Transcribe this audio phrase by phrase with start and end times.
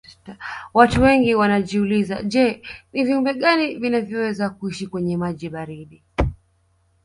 [0.73, 2.61] Watu wengi wanajiuliza je
[2.93, 6.03] ni viumbe gani vinavyoweza kuishi kwenye maji baridi